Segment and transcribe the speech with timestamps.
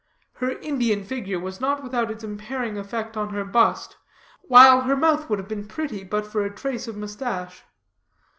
[0.33, 3.97] Her Indian figure was not without its impairing effect on her bust,
[4.41, 7.61] while her mouth would have been pretty but for a trace of moustache.